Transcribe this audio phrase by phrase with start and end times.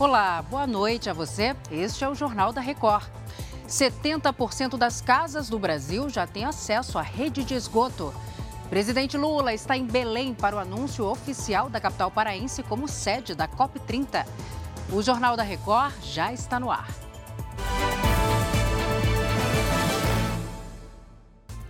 [0.00, 1.54] Olá, boa noite a você.
[1.70, 3.04] Este é o Jornal da Record.
[3.68, 8.10] 70% das casas do Brasil já têm acesso à rede de esgoto.
[8.70, 13.46] Presidente Lula está em Belém para o anúncio oficial da capital paraense como sede da
[13.46, 14.24] COP30.
[14.90, 16.88] O Jornal da Record já está no ar.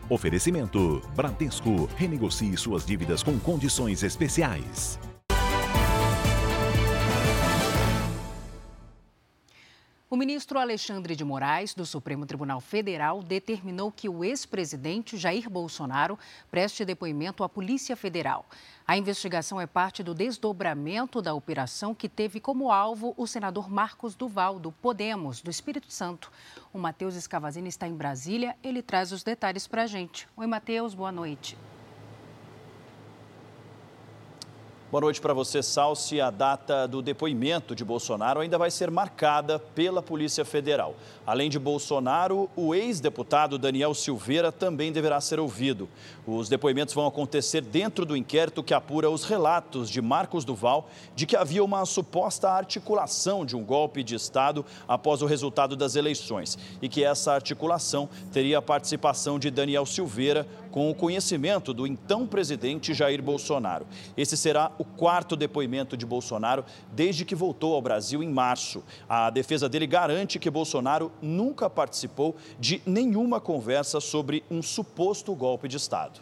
[0.09, 1.89] Oferecimento: Bradesco.
[1.97, 5.01] Renegocie suas dívidas com condições especiais.
[10.13, 16.19] O ministro Alexandre de Moraes, do Supremo Tribunal Federal, determinou que o ex-presidente Jair Bolsonaro
[16.51, 18.45] preste depoimento à Polícia Federal.
[18.85, 24.17] A investigação é parte do desdobramento da operação que teve como alvo o senador Marcos
[24.17, 26.33] Duval, do Podemos, do Espírito Santo.
[26.73, 30.27] O Matheus Escavazini está em Brasília, ele traz os detalhes para a gente.
[30.37, 31.57] Oi, Matheus, boa noite.
[34.91, 36.21] Boa noite para você, Salsi.
[36.21, 40.97] A data do depoimento de Bolsonaro ainda vai ser marcada pela Polícia Federal.
[41.25, 45.89] Além de Bolsonaro, o ex-deputado Daniel Silveira também deverá ser ouvido.
[46.27, 51.25] Os depoimentos vão acontecer dentro do inquérito que apura os relatos de Marcos Duval de
[51.25, 56.59] que havia uma suposta articulação de um golpe de Estado após o resultado das eleições
[56.83, 62.27] e que essa articulação teria a participação de Daniel Silveira com o conhecimento do então
[62.27, 63.87] presidente Jair Bolsonaro.
[64.17, 68.83] Esse será o quarto depoimento de Bolsonaro desde que voltou ao Brasil em março.
[69.07, 75.69] A defesa dele garante que Bolsonaro nunca participou de nenhuma conversa sobre um suposto golpe
[75.69, 76.21] de Estado.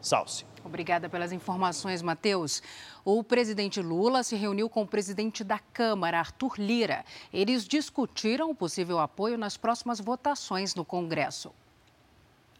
[0.00, 0.44] Salce.
[0.64, 2.60] Obrigada pelas informações, Matheus.
[3.04, 7.04] O presidente Lula se reuniu com o presidente da Câmara, Arthur Lira.
[7.32, 11.52] Eles discutiram o possível apoio nas próximas votações no Congresso.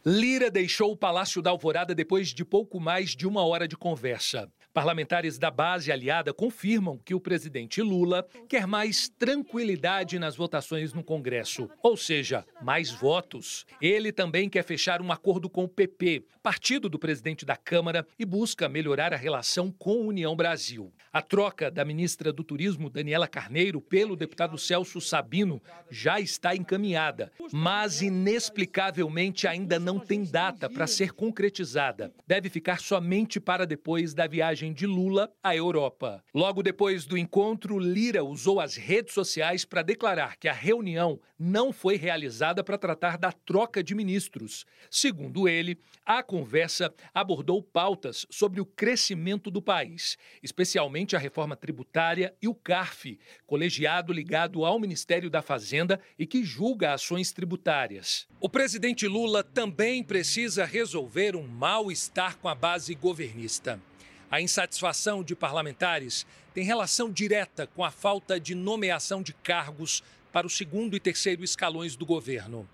[0.05, 4.47] Lira deixou o Palácio da Alvorada depois de pouco mais de uma hora de conversa.
[4.75, 11.01] Parlamentares da base aliada confirmam que o presidente Lula quer mais tranquilidade nas votações no
[11.01, 13.65] Congresso, ou seja, mais votos.
[13.81, 18.25] Ele também quer fechar um acordo com o PP, partido do presidente da Câmara, e
[18.25, 20.91] busca melhorar a relação com a União Brasil.
[21.15, 27.31] A troca da ministra do Turismo, Daniela Carneiro, pelo deputado Celso Sabino já está encaminhada,
[27.53, 32.13] mas inexplicavelmente ainda não tem data para ser concretizada.
[32.27, 36.21] Deve ficar somente para depois da viagem de Lula à Europa.
[36.33, 41.71] Logo depois do encontro, Lira usou as redes sociais para declarar que a reunião não
[41.71, 44.65] foi realizada para tratar da troca de ministros.
[44.91, 52.33] Segundo ele, a conversa abordou pautas sobre o crescimento do país, especialmente a reforma tributária
[52.41, 58.25] e o CARF, colegiado ligado ao Ministério da Fazenda e que julga ações tributárias.
[58.39, 63.77] O presidente Lula também precisa resolver um mal-estar com a base governista.
[64.31, 70.01] A insatisfação de parlamentares tem relação direta com a falta de nomeação de cargos
[70.31, 72.67] para o segundo e terceiro escalões do governo.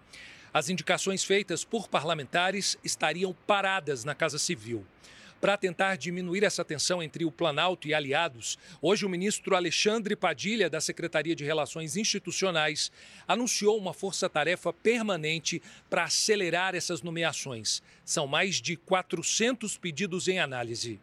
[0.54, 4.86] As indicações feitas por parlamentares estariam paradas na Casa Civil.
[5.42, 10.70] Para tentar diminuir essa tensão entre o Planalto e aliados, hoje o ministro Alexandre Padilha,
[10.70, 12.92] da Secretaria de Relações Institucionais,
[13.28, 15.60] anunciou uma força-tarefa permanente
[15.90, 17.82] para acelerar essas nomeações.
[18.06, 21.00] São mais de 400 pedidos em análise.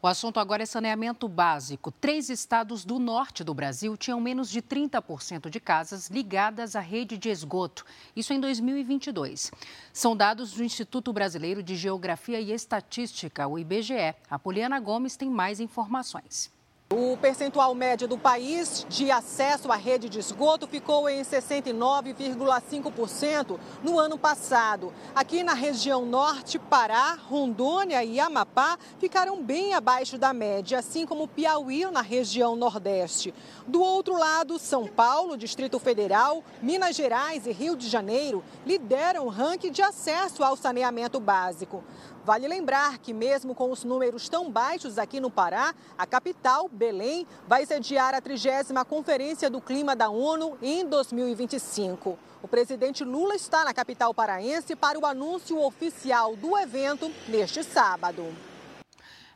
[0.00, 1.90] O assunto agora é saneamento básico.
[1.90, 7.18] Três estados do norte do Brasil tinham menos de 30% de casas ligadas à rede
[7.18, 7.84] de esgoto.
[8.14, 9.50] Isso em 2022.
[9.92, 14.14] São dados do Instituto Brasileiro de Geografia e Estatística, o IBGE.
[14.30, 16.48] A Poliana Gomes tem mais informações.
[16.90, 23.98] O percentual médio do país de acesso à rede de esgoto ficou em 69,5% no
[23.98, 24.90] ano passado.
[25.14, 31.28] Aqui na região norte, Pará, Rondônia e Amapá ficaram bem abaixo da média, assim como
[31.28, 33.34] Piauí na região nordeste.
[33.66, 39.28] Do outro lado, São Paulo, Distrito Federal, Minas Gerais e Rio de Janeiro lideram o
[39.28, 41.84] ranking de acesso ao saneamento básico.
[42.28, 47.26] Vale lembrar que, mesmo com os números tão baixos aqui no Pará, a capital, Belém,
[47.46, 52.18] vai sediar a 30 Conferência do Clima da ONU em 2025.
[52.42, 58.26] O presidente Lula está na capital paraense para o anúncio oficial do evento neste sábado.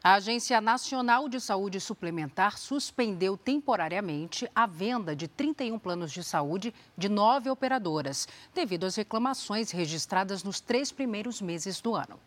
[0.04, 6.74] A Agência Nacional de Saúde Suplementar suspendeu temporariamente a venda de 31 planos de saúde
[6.94, 12.20] de nove operadoras, devido às reclamações registradas nos três primeiros meses do ano.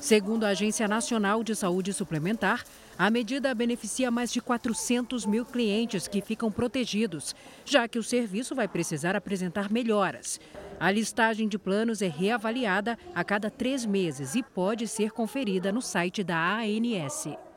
[0.00, 2.64] Segundo a Agência Nacional de Saúde Suplementar,
[2.96, 7.34] a medida beneficia mais de 400 mil clientes que ficam protegidos,
[7.64, 10.40] já que o serviço vai precisar apresentar melhoras.
[10.78, 15.82] A listagem de planos é reavaliada a cada três meses e pode ser conferida no
[15.82, 17.47] site da ANS.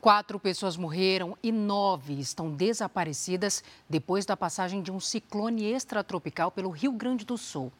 [0.00, 6.70] Quatro pessoas morreram e nove estão desaparecidas depois da passagem de um ciclone extratropical pelo
[6.70, 7.70] Rio Grande do Sul.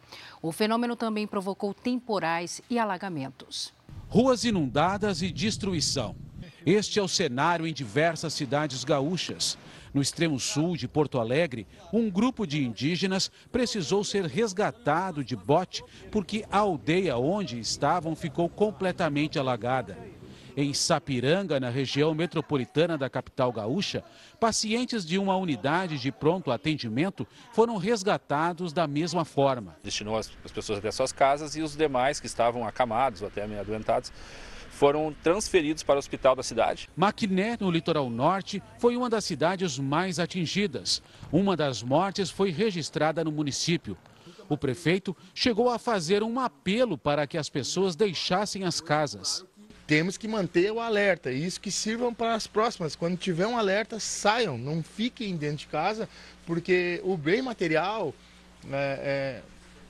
[0.43, 3.73] O fenômeno também provocou temporais e alagamentos.
[4.07, 6.15] Ruas inundadas e destruição.
[6.67, 9.57] Este é o cenário em diversas cidades gaúchas.
[9.95, 15.83] No extremo sul de Porto Alegre, um grupo de indígenas precisou ser resgatado de bote
[16.11, 19.97] porque a aldeia onde estavam ficou completamente alagada.
[20.61, 24.05] Em Sapiranga, na região metropolitana da capital gaúcha,
[24.39, 29.75] pacientes de uma unidade de pronto atendimento foram resgatados da mesma forma.
[29.83, 33.59] Destinou as pessoas até suas casas e os demais que estavam acamados ou até meio
[33.59, 34.13] adoentados
[34.69, 36.91] foram transferidos para o hospital da cidade.
[36.95, 41.03] Maquiné, no litoral norte, foi uma das cidades mais atingidas.
[41.33, 43.97] Uma das mortes foi registrada no município.
[44.51, 49.47] O prefeito chegou a fazer um apelo para que as pessoas deixassem as casas.
[49.91, 52.95] Temos que manter o alerta, isso que sirvam para as próximas.
[52.95, 56.09] Quando tiver um alerta, saiam, não fiquem dentro de casa,
[56.47, 58.15] porque o bem material,
[58.71, 59.43] é, é,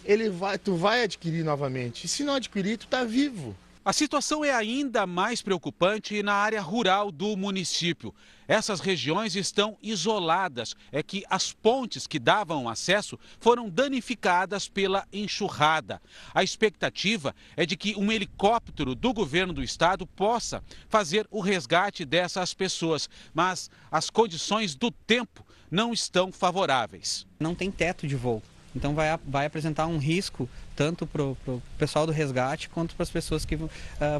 [0.02, 2.05] ele vai, tu vai adquirir novamente.
[2.05, 3.55] E se não adquirir, tu está vivo.
[3.90, 8.14] A situação é ainda mais preocupante na área rural do município.
[8.46, 10.76] Essas regiões estão isoladas.
[10.92, 16.00] É que as pontes que davam acesso foram danificadas pela enxurrada.
[16.32, 22.04] A expectativa é de que um helicóptero do governo do estado possa fazer o resgate
[22.04, 27.26] dessas pessoas, mas as condições do tempo não estão favoráveis.
[27.40, 28.40] Não tem teto de voo.
[28.75, 33.11] Então vai, vai apresentar um risco tanto para o pessoal do resgate quanto para as
[33.11, 33.69] pessoas que uh,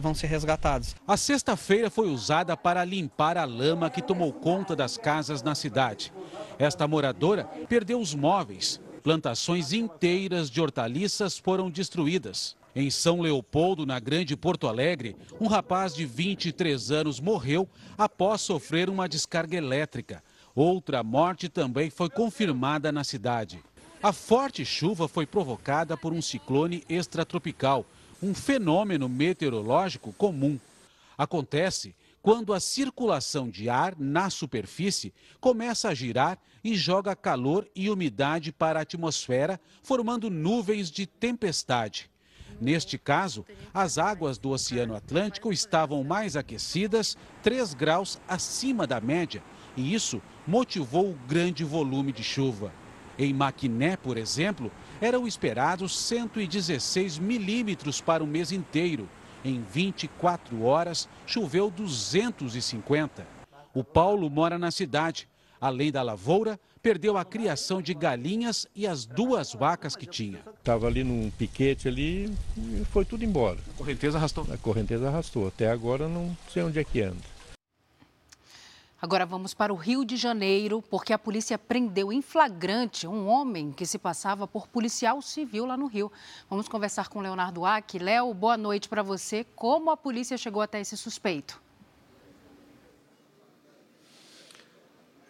[0.01, 0.95] vão ser resgatadas.
[1.07, 6.13] A sexta-feira foi usada para limpar a lama que tomou conta das casas na cidade.
[6.59, 8.81] Esta moradora perdeu os móveis.
[9.03, 12.57] Plantações inteiras de hortaliças foram destruídas.
[12.75, 17.69] Em São Leopoldo, na Grande Porto Alegre, um rapaz de 23 anos morreu
[17.99, 20.23] após sofrer uma descarga elétrica.
[20.55, 23.61] Outra morte também foi confirmada na cidade.
[24.03, 27.85] A forte chuva foi provocada por um ciclone extratropical,
[28.23, 30.59] um fenômeno meteorológico comum.
[31.19, 37.91] Acontece quando a circulação de ar na superfície começa a girar e joga calor e
[37.91, 42.11] umidade para a atmosfera, formando nuvens de tempestade.
[42.59, 49.43] Neste caso, as águas do Oceano Atlântico estavam mais aquecidas, 3 graus acima da média,
[49.77, 52.73] e isso motivou o grande volume de chuva.
[53.21, 59.07] Em Maquiné, por exemplo, eram esperados 116 milímetros para o mês inteiro.
[59.45, 63.27] Em 24 horas, choveu 250.
[63.75, 65.29] O Paulo mora na cidade.
[65.61, 70.39] Além da lavoura, perdeu a criação de galinhas e as duas vacas que tinha.
[70.59, 73.59] Estava ali num piquete ali e foi tudo embora.
[73.75, 74.47] A correnteza arrastou?
[74.51, 75.47] A correnteza arrastou.
[75.47, 77.40] Até agora não sei onde é que anda.
[79.03, 83.73] Agora vamos para o Rio de Janeiro, porque a polícia prendeu em flagrante um homem
[83.73, 86.13] que se passava por policial civil lá no Rio.
[86.51, 87.99] Vamos conversar com Leonardo Ack.
[87.99, 89.43] Léo, boa noite para você.
[89.57, 91.63] Como a polícia chegou até esse suspeito?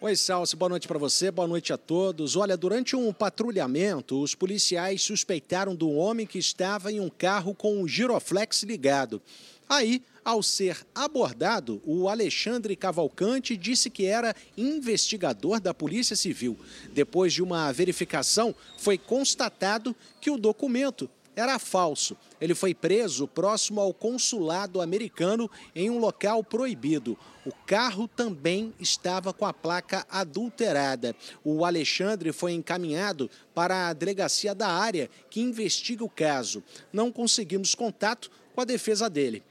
[0.03, 2.35] Oi, Salsi, boa noite para você, boa noite a todos.
[2.35, 7.83] Olha, durante um patrulhamento, os policiais suspeitaram do homem que estava em um carro com
[7.83, 9.21] o giroflex ligado.
[9.69, 16.57] Aí, ao ser abordado, o Alexandre Cavalcante disse que era investigador da Polícia Civil.
[16.91, 22.17] Depois de uma verificação, foi constatado que o documento era falso.
[22.39, 27.17] Ele foi preso próximo ao consulado americano em um local proibido.
[27.45, 31.15] O carro também estava com a placa adulterada.
[31.43, 36.63] O Alexandre foi encaminhado para a delegacia da área que investiga o caso.
[36.91, 39.43] Não conseguimos contato com a defesa dele.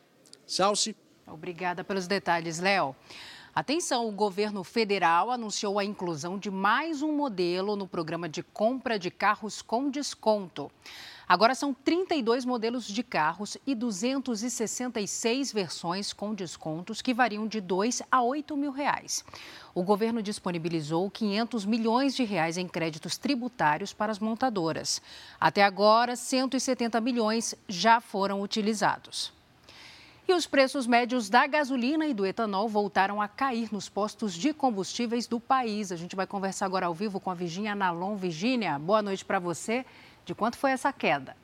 [0.47, 0.95] Salsi.
[1.27, 2.95] Obrigada pelos detalhes, Léo.
[3.53, 8.97] Atenção, o governo federal anunciou a inclusão de mais um modelo no programa de compra
[8.97, 10.71] de carros com desconto.
[11.29, 18.03] Agora são 32 modelos de carros e 266 versões com descontos que variam de 2
[18.09, 19.25] a 8 mil reais.
[19.75, 25.03] O governo disponibilizou 500 milhões de reais em créditos tributários para as montadoras.
[25.41, 29.40] Até agora, 170 milhões já foram utilizados.
[30.29, 34.53] E os preços médios da gasolina e do etanol voltaram a cair nos postos de
[34.53, 35.91] combustíveis do país.
[35.91, 38.17] A gente vai conversar agora ao vivo com a Virginia Nalon.
[38.17, 39.85] Virginia, boa noite para você.
[40.25, 41.37] De quanto foi essa queda?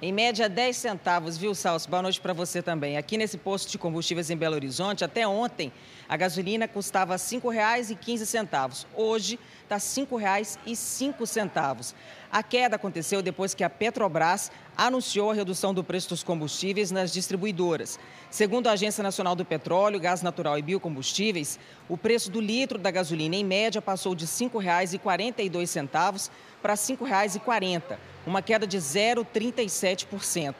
[0.00, 1.90] Em média, 10 centavos, viu, Salso?
[1.90, 2.96] Boa noite para você também.
[2.96, 5.72] Aqui nesse posto de combustíveis em Belo Horizonte, até ontem,
[6.08, 8.86] a gasolina custava R$ 5,15.
[8.94, 11.94] Hoje, está R$ 5,05.
[12.30, 17.12] A queda aconteceu depois que a Petrobras anunciou a redução do preço dos combustíveis nas
[17.12, 17.98] distribuidoras.
[18.30, 22.92] Segundo a Agência Nacional do Petróleo, Gás Natural e Biocombustíveis, o preço do litro da
[22.92, 26.30] gasolina, em média, passou de R$ 5,42
[26.62, 27.98] para R$ 5,40
[28.28, 30.54] uma queda de 0,37%.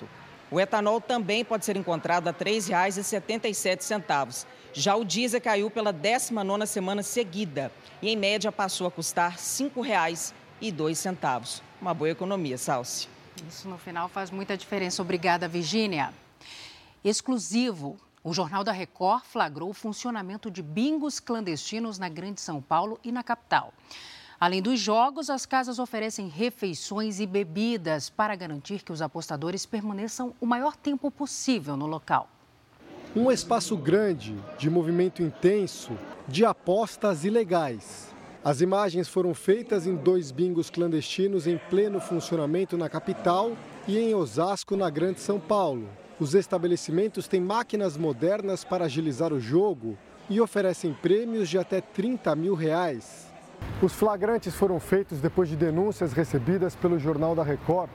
[0.51, 4.47] O etanol também pode ser encontrado a R$ 3,77.
[4.73, 9.37] Já o diesel caiu pela 19ª semana seguida e, em média, passou a custar R$
[9.37, 11.61] 5,02.
[11.81, 13.07] Uma boa economia, Salsi.
[13.47, 15.03] Isso no final faz muita diferença.
[15.03, 16.15] Obrigada, Virgínia.
[17.05, 17.99] Exclusivo.
[18.25, 23.13] O Jornal da Record flagrou o funcionamento de bingos clandestinos na Grande São Paulo e
[23.13, 23.73] na capital.
[24.41, 30.33] Além dos jogos, as casas oferecem refeições e bebidas para garantir que os apostadores permaneçam
[30.41, 32.29] o maior tempo possível no local.
[33.17, 35.91] Um espaço grande, de movimento intenso,
[36.29, 38.15] de apostas ilegais.
[38.45, 43.57] As imagens foram feitas em dois bingos clandestinos em pleno funcionamento na capital
[43.89, 45.89] e em Osasco, na Grande São Paulo.
[46.21, 49.99] Os estabelecimentos têm máquinas modernas para agilizar o jogo
[50.31, 53.28] e oferecem prêmios de até 30 mil reais.
[53.81, 57.89] Os flagrantes foram feitos depois de denúncias recebidas pelo Jornal da Record.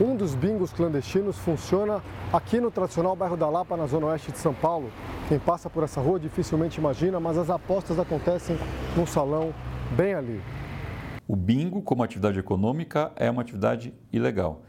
[0.00, 4.38] Um dos bingos clandestinos funciona aqui no tradicional bairro da Lapa, na zona oeste de
[4.38, 4.90] São Paulo.
[5.28, 8.58] Quem passa por essa rua dificilmente imagina, mas as apostas acontecem
[8.96, 9.54] num salão
[9.96, 10.42] bem ali.
[11.26, 14.62] O bingo, como atividade econômica, é uma atividade ilegal.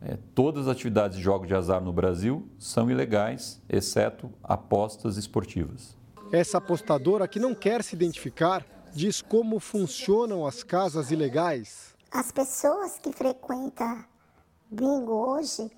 [0.00, 5.96] É, todas as atividades de jogos de azar no Brasil são ilegais, exceto apostas esportivas.
[6.30, 11.94] Essa apostadora, que não quer se identificar, diz como funcionam as casas ilegais.
[12.12, 14.04] As pessoas que frequentam
[14.70, 15.68] bingo hoje,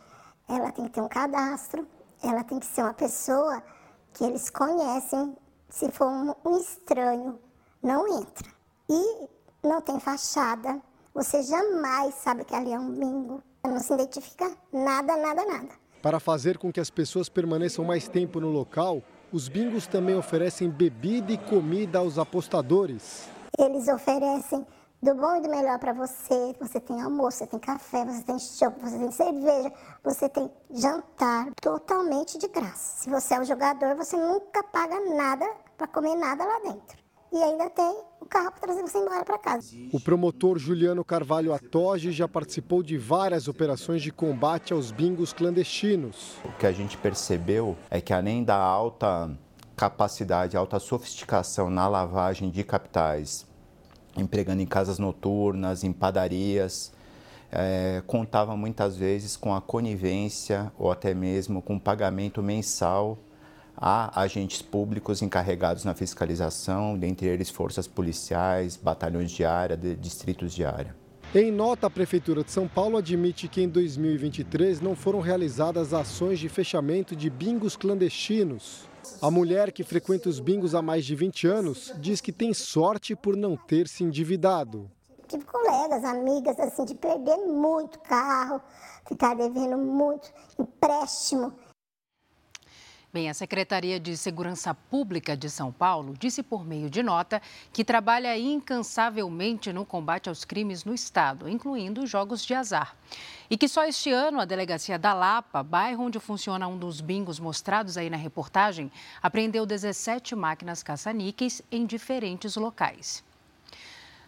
[0.47, 1.89] ela tem que ter um cadastro,
[2.23, 3.63] ela tem que ser uma pessoa
[4.13, 5.35] que eles conhecem.
[5.69, 7.39] Se for um estranho,
[7.83, 8.49] não entra.
[8.89, 9.29] E
[9.63, 10.81] não tem fachada.
[11.15, 13.43] Você jamais sabe que ali é um bingo.
[13.65, 15.75] Não se identifica nada, nada, nada.
[16.03, 19.03] Para fazer com que as pessoas permaneçam mais tempo no local,
[19.37, 23.29] os bingos também oferecem bebida e comida aos apostadores.
[23.59, 24.67] Eles oferecem
[25.03, 26.57] do bom e do melhor para você.
[26.59, 31.53] Você tem almoço, você tem café, você tem chopp, você tem cerveja, você tem jantar
[31.61, 33.03] totalmente de graça.
[33.03, 37.37] Se você é um jogador, você nunca paga nada para comer nada lá dentro e
[37.37, 39.75] ainda tem o carro para trazer você embora para casa.
[39.93, 46.37] O promotor Juliano Carvalho Atoge já participou de várias operações de combate aos bingos clandestinos.
[46.45, 49.31] O que a gente percebeu é que além da alta
[49.77, 53.47] capacidade, alta sofisticação na lavagem de capitais,
[54.17, 56.93] empregando em casas noturnas, em padarias,
[57.53, 63.19] é, contava muitas vezes com a conivência ou até mesmo com pagamento mensal
[63.77, 70.55] Há agentes públicos encarregados na fiscalização, dentre eles forças policiais, batalhões de área, de distritos
[70.55, 70.97] de área.
[71.35, 76.39] Em nota, a Prefeitura de São Paulo admite que em 2023 não foram realizadas ações
[76.39, 78.89] de fechamento de bingos clandestinos.
[79.21, 83.15] A mulher que frequenta os bingos há mais de 20 anos diz que tem sorte
[83.15, 84.91] por não ter se endividado.
[85.29, 88.61] Tive colegas, amigas, assim, de perder muito carro,
[89.07, 91.53] ficar devendo muito empréstimo.
[93.13, 97.41] Bem, a Secretaria de Segurança Pública de São Paulo disse por meio de nota
[97.73, 102.97] que trabalha incansavelmente no combate aos crimes no estado, incluindo jogos de azar.
[103.49, 107.39] E que só este ano a delegacia da Lapa, bairro onde funciona um dos bingos
[107.39, 108.91] mostrados aí na reportagem,
[109.23, 113.25] apreendeu 17 máquinas caça-níqueis em diferentes locais.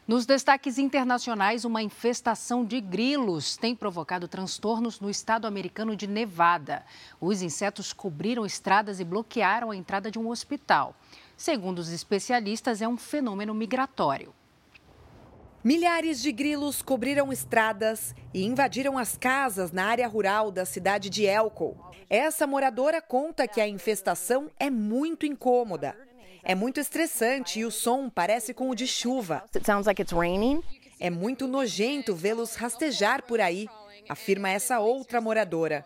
[0.09, 6.83] Nos destaques internacionais, uma infestação de grilos tem provocado transtornos no estado americano de Nevada.
[7.21, 10.97] Os insetos cobriram estradas e bloquearam a entrada de um hospital.
[11.37, 14.33] Segundo os especialistas, é um fenômeno migratório.
[15.62, 21.27] Milhares de grilos cobriram estradas e invadiram as casas na área rural da cidade de
[21.27, 21.77] Elko.
[22.09, 26.08] Essa moradora conta que a infestação é muito incômoda.
[26.49, 29.45] É muito estressante e o som parece com o de chuva.
[30.99, 33.69] É muito nojento vê-los rastejar por aí,
[34.09, 35.85] afirma essa outra moradora.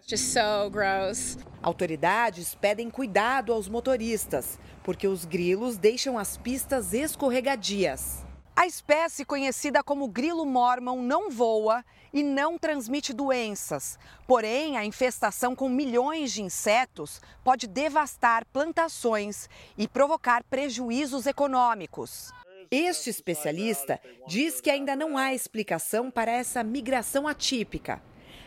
[1.61, 8.25] Autoridades pedem cuidado aos motoristas, porque os grilos deixam as pistas escorregadias.
[8.55, 11.83] A espécie conhecida como grilo mormon não voa
[12.13, 13.99] e não transmite doenças.
[14.27, 22.31] Porém, a infestação com milhões de insetos pode devastar plantações e provocar prejuízos econômicos.
[22.71, 28.03] Este especialista diz que ainda não há explicação para essa migração atípica.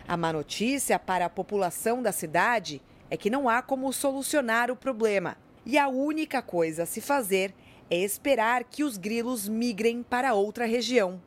[0.07, 4.75] A má notícia para a população da cidade é que não há como solucionar o
[4.75, 5.35] problema.
[5.65, 7.53] E a única coisa a se fazer
[7.89, 11.22] é esperar que os grilos migrem para outra região.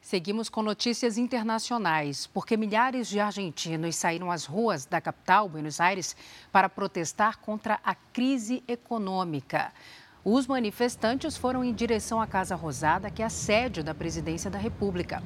[0.00, 6.16] Seguimos com notícias internacionais, porque milhares de argentinos saíram às ruas da capital, Buenos Aires,
[6.50, 9.72] para protestar contra a crise econômica.
[10.24, 14.56] Os manifestantes foram em direção à Casa Rosada, que é a sede da presidência da
[14.56, 15.20] República.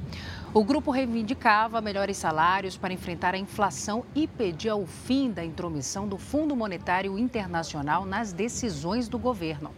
[0.55, 6.07] O grupo reivindicava melhores salários para enfrentar a inflação e pedia o fim da intromissão
[6.07, 9.71] do Fundo Monetário Internacional nas decisões do governo.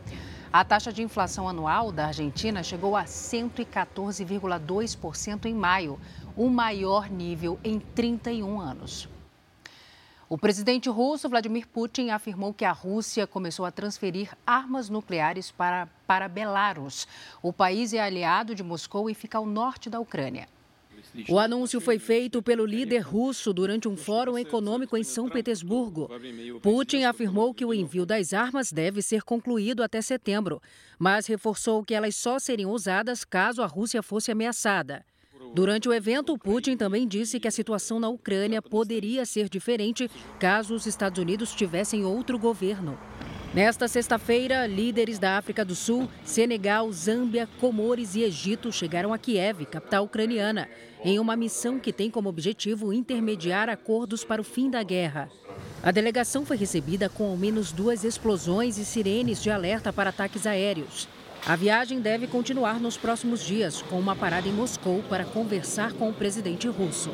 [0.54, 6.00] A taxa de inflação anual da Argentina chegou a 114,2% em maio,
[6.34, 9.10] o maior nível em 31 anos.
[10.30, 15.88] O presidente russo Vladimir Putin afirmou que a Rússia começou a transferir armas nucleares para,
[16.06, 17.08] para Belarus.
[17.42, 20.48] O país é aliado de Moscou e fica ao norte da Ucrânia.
[21.28, 26.08] O anúncio foi feito pelo líder russo durante um fórum econômico em São Petersburgo.
[26.62, 30.62] Putin afirmou que o envio das armas deve ser concluído até setembro,
[31.00, 35.04] mas reforçou que elas só seriam usadas caso a Rússia fosse ameaçada.
[35.53, 40.75] Durante o evento, Putin também disse que a situação na Ucrânia poderia ser diferente caso
[40.75, 42.98] os Estados Unidos tivessem outro governo.
[43.51, 49.65] Nesta sexta-feira, líderes da África do Sul, Senegal, Zâmbia, Comores e Egito chegaram a Kiev,
[49.65, 50.70] capital ucraniana,
[51.03, 55.32] em uma missão que tem como objetivo intermediar acordos para o fim da guerra.
[55.82, 60.46] A delegação foi recebida com ao menos duas explosões e sirenes de alerta para ataques
[60.46, 61.08] aéreos.
[61.50, 66.08] A viagem deve continuar nos próximos dias, com uma parada em Moscou para conversar com
[66.08, 67.10] o presidente russo.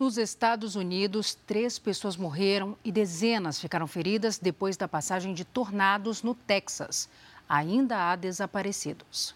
[0.00, 6.22] Nos Estados Unidos, três pessoas morreram e dezenas ficaram feridas depois da passagem de tornados
[6.22, 7.10] no Texas.
[7.46, 9.34] Ainda há desaparecidos.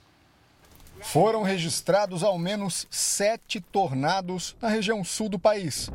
[1.03, 5.91] Foram registrados ao menos sete tornados na região sul do país.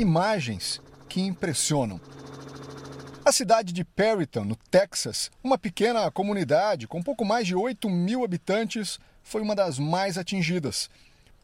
[0.00, 2.00] Imagens que impressionam.
[3.24, 8.24] A cidade de Perryton, no Texas, uma pequena comunidade com pouco mais de 8 mil
[8.24, 10.90] habitantes, foi uma das mais atingidas.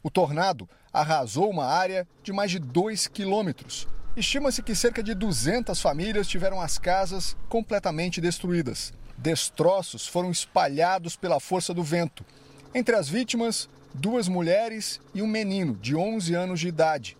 [0.02, 3.86] O tornado arrasou uma área de mais de 2 quilômetros.
[4.16, 8.92] Estima-se que cerca de 200 famílias tiveram as casas completamente destruídas.
[9.16, 12.26] Destroços foram espalhados pela força do vento.
[12.74, 17.16] Entre as vítimas, duas mulheres e um menino de 11 anos de idade.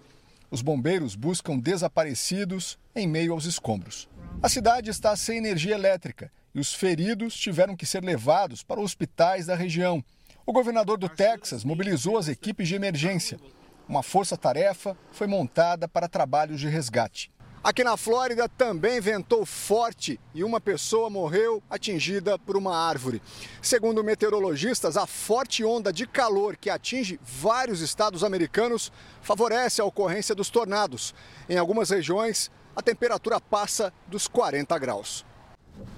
[0.50, 4.08] Os bombeiros buscam desaparecidos em meio aos escombros.
[4.40, 9.46] A cidade está sem energia elétrica e os feridos tiveram que ser levados para hospitais
[9.46, 10.02] da região.
[10.46, 13.40] O governador do Texas mobilizou as equipes de emergência.
[13.88, 17.32] Uma força-tarefa foi montada para trabalhos de resgate.
[17.64, 23.20] Aqui na Flórida também ventou forte e uma pessoa morreu atingida por uma árvore.
[23.60, 30.34] Segundo meteorologistas, a forte onda de calor que atinge vários estados americanos favorece a ocorrência
[30.34, 31.12] dos tornados.
[31.48, 35.26] Em algumas regiões, a temperatura passa dos 40 graus.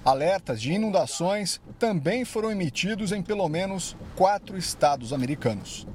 [0.03, 5.85] Alertas de inundações também foram emitidos em pelo menos quatro estados americanos.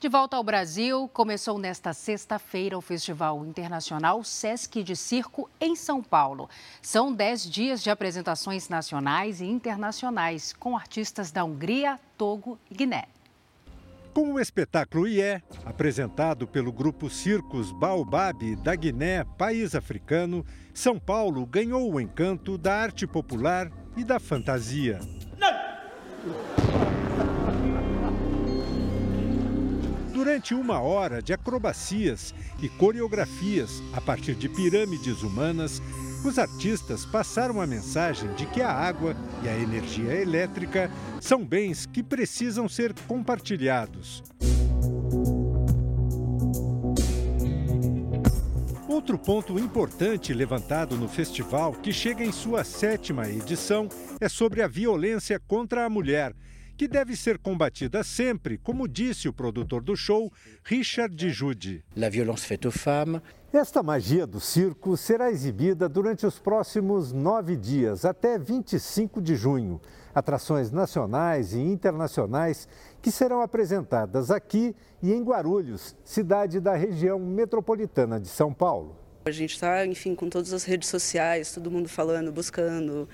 [0.00, 6.02] De volta ao Brasil, começou nesta sexta-feira o Festival Internacional Sesc de Circo em São
[6.02, 6.50] Paulo.
[6.82, 13.04] São dez dias de apresentações nacionais e internacionais com artistas da Hungria, Togo e Guiné.
[14.14, 21.44] Com o espetáculo IE, apresentado pelo grupo Circos Baobab da Guiné, país africano, São Paulo
[21.44, 25.00] ganhou o encanto da arte popular e da fantasia.
[30.12, 35.82] Durante uma hora de acrobacias e coreografias a partir de pirâmides humanas,
[36.28, 41.86] os artistas passaram a mensagem de que a água e a energia elétrica são bens
[41.86, 44.22] que precisam ser compartilhados.
[48.88, 53.88] Outro ponto importante levantado no festival, que chega em sua sétima edição,
[54.20, 56.32] é sobre a violência contra a mulher,
[56.76, 60.32] que deve ser combatida sempre, como disse o produtor do show,
[60.64, 61.84] Richard Jude.
[61.96, 63.20] La violence faite aux femmes.
[63.52, 69.80] Esta magia do circo será exibida durante os próximos nove dias, até 25 de junho.
[70.12, 72.68] Atrações nacionais e internacionais
[73.00, 79.03] que serão apresentadas aqui e em Guarulhos, cidade da região metropolitana de São Paulo.
[79.26, 83.08] A gente está, enfim, com todas as redes sociais, todo mundo falando, buscando.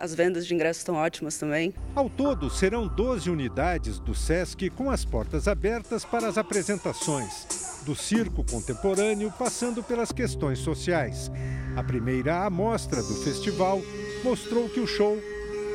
[0.00, 1.74] As vendas de ingressos estão ótimas também.
[1.94, 7.94] Ao todo, serão 12 unidades do SESC com as portas abertas para as apresentações, do
[7.94, 11.30] circo contemporâneo passando pelas questões sociais.
[11.76, 13.82] A primeira amostra do festival
[14.24, 15.18] mostrou que o show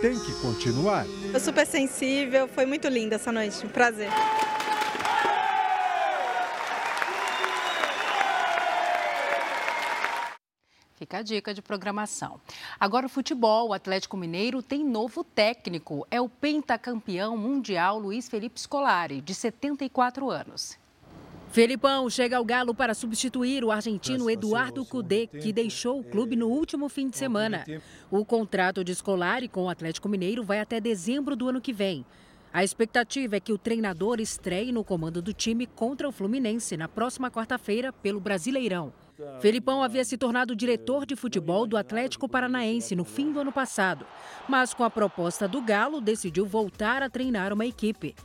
[0.01, 1.05] tem que continuar.
[1.32, 4.10] Eu super sensível, foi muito linda essa noite, um prazer.
[11.10, 12.39] Fica a dica de programação.
[12.80, 16.06] Agora o futebol, o Atlético Mineiro tem novo técnico.
[16.12, 20.78] É o pentacampeão mundial Luiz Felipe Scolari, de 74 anos.
[21.50, 26.48] Felipão chega ao Galo para substituir o argentino Eduardo Cudê, que deixou o clube no
[26.48, 27.65] último fim de semana.
[28.12, 32.06] O contrato de Scolari com o Atlético Mineiro vai até dezembro do ano que vem.
[32.51, 36.88] A expectativa é que o treinador estreie no comando do time contra o Fluminense na
[36.88, 38.91] próxima quarta-feira pelo Brasileirão.
[39.39, 44.05] Felipão havia se tornado diretor de futebol do Atlético Paranaense no fim do ano passado,
[44.47, 48.15] mas com a proposta do Galo decidiu voltar a treinar uma equipe.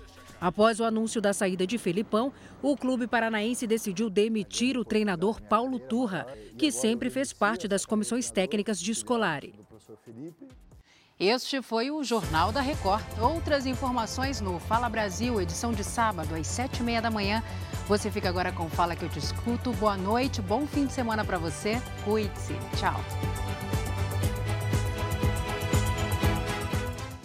[0.40, 2.32] Após o anúncio da saída de Felipão,
[2.62, 8.30] o clube paranaense decidiu demitir o treinador Paulo Turra, que sempre fez parte das comissões
[8.30, 9.54] técnicas de Scolari.
[11.18, 13.04] Este foi o Jornal da Record.
[13.20, 17.40] Outras informações no Fala Brasil, edição de sábado, às sete e meia da manhã.
[17.86, 19.72] Você fica agora com Fala que eu te escuto.
[19.74, 21.80] Boa noite, bom fim de semana para você.
[22.04, 22.54] Cuide-se.
[22.76, 23.00] Tchau.